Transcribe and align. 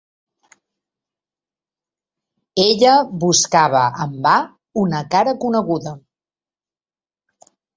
Ella 2.65 2.95
buscava 3.25 3.83
en 4.09 4.17
va 4.27 4.35
una 4.85 5.03
cara 5.15 5.37
coneguda. 5.45 5.97